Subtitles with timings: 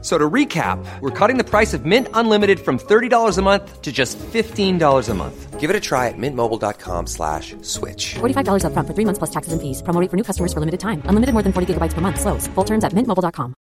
[0.00, 3.90] So to recap, we're cutting the price of Mint Unlimited from $30 a month to
[3.90, 5.58] just $15 a month.
[5.58, 8.14] Give it a try at mintmobile.com slash switch.
[8.20, 9.82] $45 upfront for three months plus taxes and fees.
[9.82, 11.02] Promo rate for new customers for limited time.
[11.10, 12.20] Unlimited more than 40 gigabytes per month.
[12.20, 12.46] Slows.
[12.54, 13.54] Full terms at mintmobile.com.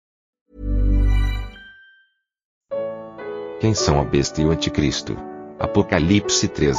[3.59, 5.17] Quem são a besta e o anticristo?
[5.59, 6.79] Apocalipse 13.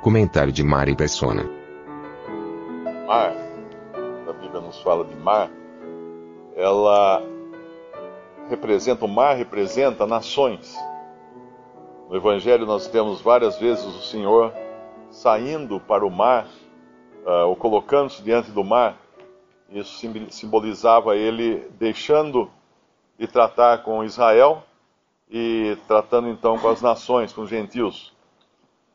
[0.00, 1.44] Comentário de Mari Persona.
[3.06, 3.36] Mar,
[4.26, 5.50] a Bíblia nos fala de mar,
[6.56, 7.22] ela
[8.48, 10.76] representa, o mar representa nações.
[12.08, 14.52] No Evangelho nós temos várias vezes o Senhor
[15.10, 16.46] saindo para o mar,
[17.24, 18.96] uh, ou colocando-se diante do mar.
[19.70, 22.50] Isso simbolizava ele deixando
[23.18, 24.62] de tratar com Israel
[25.30, 28.12] e tratando então com as nações, com os gentios.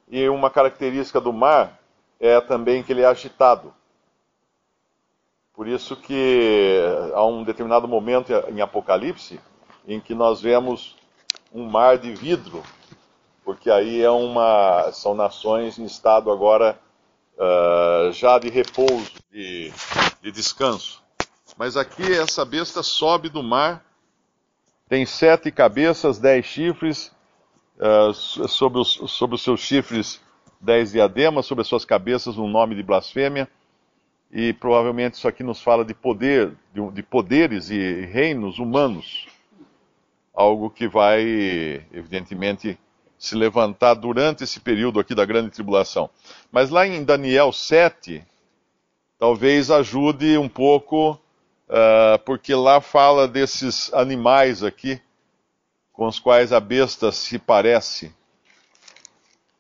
[0.09, 1.79] E uma característica do mar
[2.19, 3.73] é também que ele é agitado.
[5.59, 6.79] Por isso que
[7.13, 9.41] há um determinado momento em Apocalipse
[9.85, 10.95] em que nós vemos
[11.53, 12.63] um mar de vidro,
[13.43, 16.79] porque aí é uma, são nações em estado agora
[17.35, 19.73] uh, já de repouso, de,
[20.21, 21.03] de descanso.
[21.57, 23.83] Mas aqui essa besta sobe do mar,
[24.87, 27.11] tem sete cabeças, dez chifres,
[27.81, 30.21] uh, sobre, os, sobre os seus chifres
[30.61, 33.49] dez diademas, sobre as suas cabeças um nome de blasfêmia
[34.31, 39.27] e provavelmente isso aqui nos fala de poder, de, de poderes e reinos humanos.
[40.33, 41.21] Algo que vai,
[41.91, 42.77] evidentemente,
[43.17, 46.09] se levantar durante esse período aqui da grande tribulação.
[46.51, 48.23] Mas lá em Daniel 7,
[49.17, 51.11] talvez ajude um pouco,
[51.67, 55.01] uh, porque lá fala desses animais aqui,
[55.91, 58.15] com os quais a besta se parece.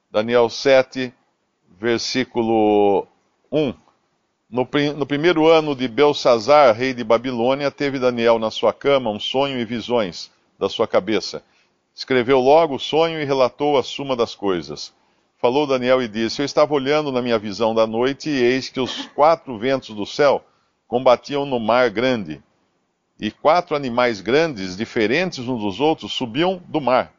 [0.09, 1.13] Daniel 7,
[1.77, 3.05] versículo
[3.51, 3.73] 1.
[4.49, 4.67] No,
[4.97, 9.59] no, primeiro ano de Belsazar, rei de Babilônia, teve Daniel na sua cama um sonho
[9.59, 11.43] e visões da sua cabeça.
[11.93, 14.91] Escreveu logo o sonho e relatou a suma das coisas.
[15.37, 18.79] Falou Daniel e disse: Eu estava olhando na minha visão da noite e eis que
[18.79, 20.43] os quatro ventos do céu
[20.87, 22.41] combatiam no mar grande.
[23.19, 27.13] E quatro animais grandes, diferentes uns dos outros, subiam do mar.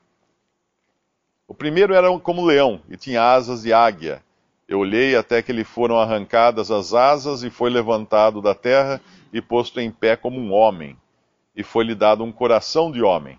[1.47, 4.21] O primeiro era como leão e tinha asas de águia
[4.71, 9.01] eu olhei até que lhe foram arrancadas as asas e foi levantado da terra
[9.33, 10.97] e posto em pé como um homem,
[11.57, 13.37] e foi-lhe dado um coração de homem.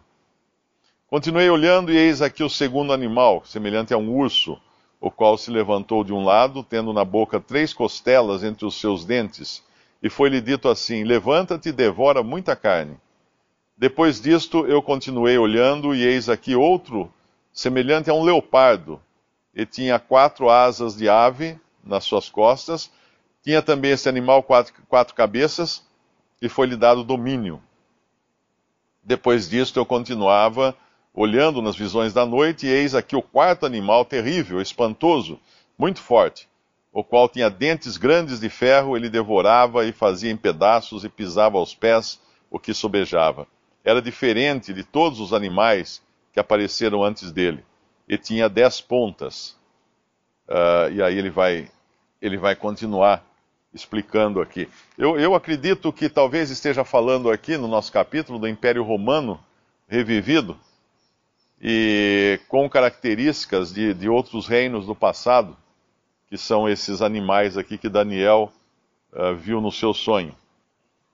[1.07, 4.59] Continuei olhando e eis aqui o segundo animal, semelhante a um urso,
[4.99, 9.05] o qual se levantou de um lado, tendo na boca três costelas entre os seus
[9.05, 9.63] dentes,
[10.03, 12.97] e foi-lhe dito assim: Levanta-te e devora muita carne.
[13.77, 17.09] Depois disto eu continuei olhando e eis aqui outro,
[17.53, 18.99] semelhante a um leopardo,
[19.53, 22.91] e tinha quatro asas de ave nas suas costas.
[23.43, 25.83] Tinha também esse animal quatro, quatro cabeças
[26.41, 27.61] e foi-lhe dado domínio.
[29.03, 30.75] Depois disto eu continuava
[31.13, 35.37] olhando nas visões da noite, e eis aqui o quarto animal terrível, espantoso,
[35.77, 36.47] muito forte,
[36.93, 41.57] o qual tinha dentes grandes de ferro, ele devorava e fazia em pedaços e pisava
[41.57, 43.45] aos pés o que sobejava.
[43.83, 46.01] Era diferente de todos os animais
[46.31, 47.65] que apareceram antes dele
[48.11, 49.55] e tinha dez pontas.
[50.45, 51.71] Uh, e aí ele vai,
[52.21, 53.25] ele vai continuar
[53.73, 54.67] explicando aqui.
[54.97, 59.39] Eu, eu acredito que talvez esteja falando aqui no nosso capítulo do Império Romano
[59.87, 60.59] revivido
[61.61, 65.55] e com características de, de outros reinos do passado,
[66.27, 68.51] que são esses animais aqui que Daniel
[69.13, 70.35] uh, viu no seu sonho.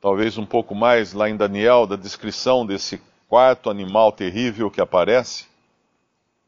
[0.01, 5.45] Talvez um pouco mais lá em Daniel, da descrição desse quarto animal terrível que aparece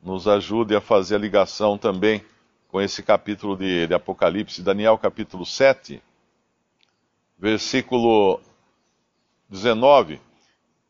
[0.01, 2.23] nos ajude a fazer a ligação também
[2.69, 6.01] com esse capítulo de, de Apocalipse, Daniel capítulo 7,
[7.37, 8.39] versículo
[9.49, 10.21] 19.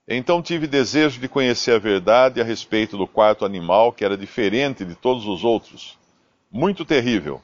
[0.07, 4.83] Então tive desejo de conhecer a verdade a respeito do quarto animal, que era diferente
[4.83, 5.97] de todos os outros,
[6.51, 7.41] muito terrível,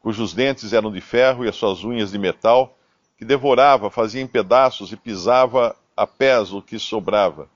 [0.00, 2.76] cujos dentes eram de ferro e as suas unhas de metal,
[3.16, 7.48] que devorava, fazia em pedaços e pisava a pés o que sobrava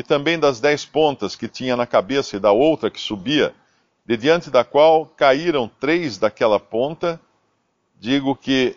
[0.00, 3.54] e também das dez pontas que tinha na cabeça e da outra que subia,
[4.06, 7.20] de diante da qual caíram três daquela ponta,
[7.98, 8.74] digo que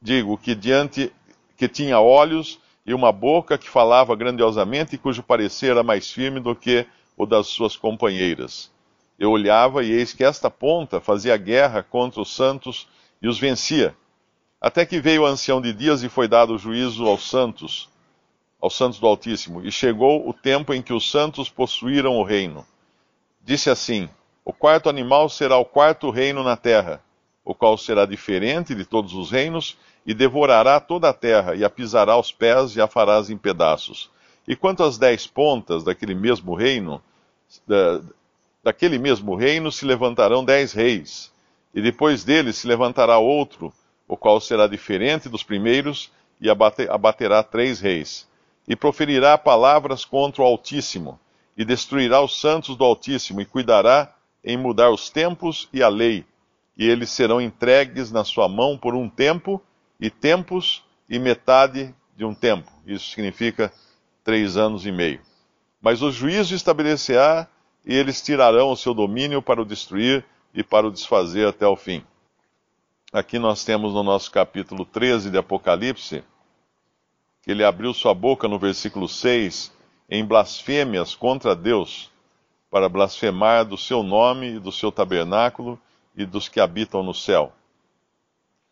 [0.00, 1.12] digo que diante
[1.56, 6.40] que tinha olhos e uma boca que falava grandiosamente e cujo parecer era mais firme
[6.40, 6.84] do que
[7.16, 8.68] o das suas companheiras.
[9.16, 12.88] Eu olhava e eis que esta ponta fazia guerra contra os santos
[13.22, 13.94] e os vencia.
[14.60, 17.91] Até que veio o ancião de dias e foi dado juízo aos santos
[18.62, 22.64] aos santos do Altíssimo, e chegou o tempo em que os santos possuíram o reino.
[23.44, 24.08] Disse assim:
[24.44, 27.02] O quarto animal será o quarto reino na terra,
[27.44, 29.76] o qual será diferente de todos os reinos,
[30.06, 34.08] e devorará toda a terra, e a pisará aos pés, e a farás em pedaços.
[34.46, 37.02] E quanto às dez pontas daquele mesmo reino,
[37.66, 38.00] da,
[38.62, 41.32] daquele mesmo reino se levantarão dez reis,
[41.74, 43.72] e depois dele se levantará outro,
[44.06, 48.30] o qual será diferente dos primeiros, e abaterá três reis
[48.66, 51.18] e proferirá palavras contra o Altíssimo,
[51.56, 54.14] e destruirá os santos do Altíssimo, e cuidará
[54.44, 56.24] em mudar os tempos e a lei,
[56.76, 59.62] e eles serão entregues na sua mão por um tempo,
[60.00, 62.70] e tempos e metade de um tempo.
[62.86, 63.72] Isso significa
[64.24, 65.20] três anos e meio.
[65.80, 67.46] Mas o juízo estabelecerá,
[67.84, 70.24] e eles tirarão o seu domínio para o destruir
[70.54, 72.04] e para o desfazer até o fim.
[73.12, 76.24] Aqui nós temos no nosso capítulo 13 de Apocalipse
[77.42, 79.72] que ele abriu sua boca no versículo 6
[80.08, 82.10] em blasfêmias contra Deus,
[82.70, 85.78] para blasfemar do seu nome e do seu tabernáculo
[86.16, 87.52] e dos que habitam no céu.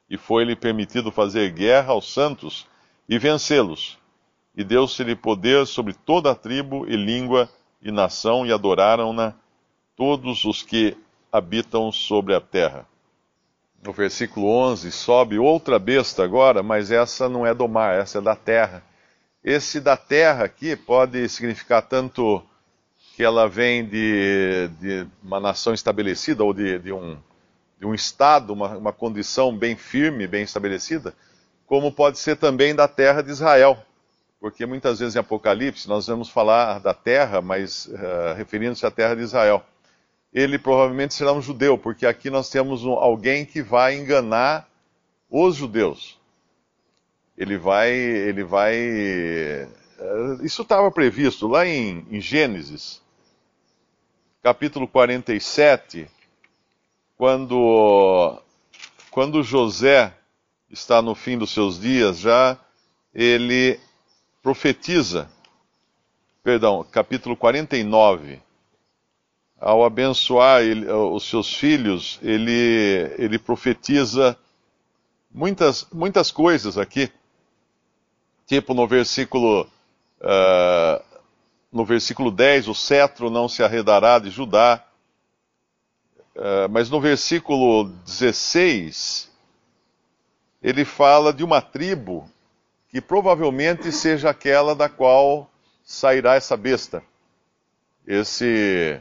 [0.08, 2.66] E foi-lhe permitido fazer guerra aos santos
[3.08, 3.98] e vencê-los.
[4.56, 7.48] E deu-se-lhe poder sobre toda a tribo e língua
[7.82, 9.34] e nação, e adoraram-na
[9.96, 10.96] todos os que
[11.32, 12.89] habitam sobre a terra
[13.82, 18.20] no versículo 11, sobe outra besta agora, mas essa não é do mar, essa é
[18.20, 18.82] da terra.
[19.42, 22.42] Esse da terra aqui pode significar tanto
[23.16, 27.18] que ela vem de, de uma nação estabelecida ou de, de, um,
[27.78, 31.14] de um estado, uma, uma condição bem firme, bem estabelecida,
[31.66, 33.78] como pode ser também da terra de Israel.
[34.38, 39.14] Porque muitas vezes em Apocalipse nós vamos falar da terra, mas uh, referindo-se à terra
[39.14, 39.64] de Israel
[40.32, 44.68] ele provavelmente será um judeu, porque aqui nós temos um, alguém que vai enganar
[45.28, 46.18] os judeus.
[47.36, 48.74] Ele vai, ele vai.
[48.76, 49.68] Eh,
[50.42, 53.02] isso estava previsto lá em, em Gênesis,
[54.42, 56.08] capítulo 47,
[57.16, 58.40] quando,
[59.10, 60.14] quando José
[60.70, 62.56] está no fim dos seus dias, já
[63.12, 63.80] ele
[64.42, 65.28] profetiza,
[66.44, 68.40] perdão, capítulo 49
[69.60, 74.36] ao abençoar ele, os seus filhos, ele, ele profetiza
[75.30, 77.12] muitas, muitas coisas aqui.
[78.46, 79.68] Tipo no versículo,
[80.22, 81.04] uh,
[81.70, 84.82] no versículo 10, o cetro não se arredará de Judá.
[86.34, 89.30] Uh, mas no versículo 16,
[90.62, 92.28] ele fala de uma tribo
[92.88, 95.50] que provavelmente seja aquela da qual
[95.84, 97.02] sairá essa besta.
[98.06, 99.00] Esse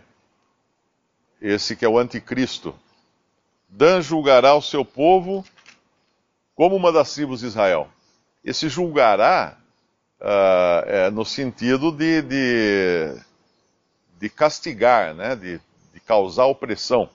[1.42, 2.76] esse que é o anticristo.
[3.68, 5.46] Dan julgará o seu povo
[6.56, 7.88] como uma das tribos de Israel.
[8.44, 9.58] Esse julgará
[10.20, 13.16] uh, é no sentido de, de,
[14.18, 15.36] de castigar, né?
[15.36, 15.60] de,
[15.94, 17.10] de causar opressão.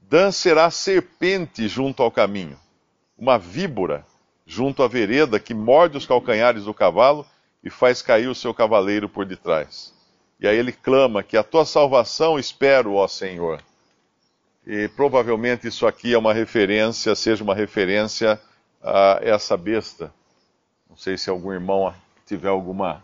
[0.00, 2.58] Dan será serpente junto ao caminho,
[3.18, 4.06] uma víbora
[4.46, 7.26] junto à vereda que morde os calcanhares do cavalo
[7.62, 9.92] e faz cair o seu cavaleiro por detrás.
[10.40, 13.60] E aí ele clama que a tua salvação espero, ó Senhor.
[14.66, 18.40] E provavelmente isso aqui é uma referência, seja uma referência
[18.82, 20.12] a essa besta.
[20.88, 21.92] Não sei se algum irmão
[22.26, 23.02] tiver alguma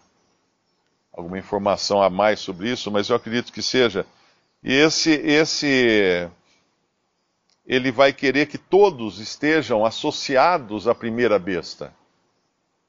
[1.12, 4.04] alguma informação a mais sobre isso, mas eu acredito que seja.
[4.62, 6.28] E esse esse
[7.66, 11.94] ele vai querer que todos estejam associados à primeira besta.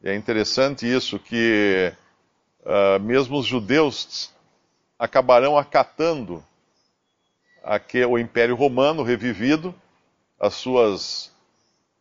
[0.03, 1.93] E é interessante isso que
[2.61, 4.34] uh, mesmo os judeus
[4.97, 6.43] acabarão acatando
[8.09, 9.73] o Império Romano revivido,
[10.39, 11.31] as suas,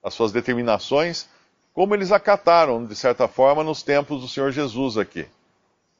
[0.02, 1.28] as suas determinações,
[1.72, 5.26] como eles acataram, de certa forma, nos tempos do Senhor Jesus aqui.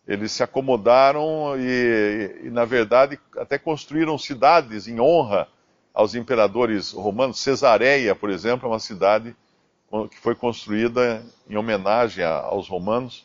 [0.07, 5.49] Eles se acomodaram e, e, na verdade, até construíram cidades em honra
[5.95, 7.41] aos imperadores romanos.
[7.41, 9.35] Cesareia, por exemplo, é uma cidade
[10.11, 13.25] que foi construída em homenagem aos romanos.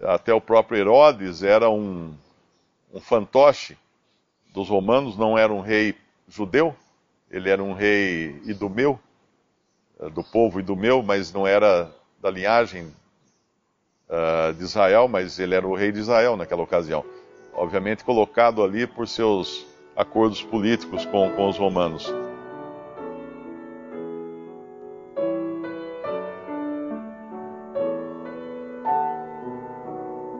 [0.00, 2.14] Até o próprio Herodes era um,
[2.92, 3.76] um fantoche
[4.52, 5.94] dos romanos, não era um rei
[6.26, 6.74] judeu,
[7.30, 8.98] ele era um rei idumeu,
[10.00, 11.90] eh, do povo idumeu, mas não era
[12.20, 12.92] da linhagem
[14.08, 17.04] uh, de Israel, mas ele era o rei de Israel naquela ocasião.
[17.54, 19.66] Obviamente colocado ali por seus
[19.96, 22.12] acordos políticos com, com os romanos.